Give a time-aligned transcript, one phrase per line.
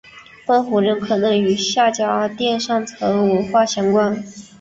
[0.47, 4.23] 东胡人可能与夏家店上层文化相关。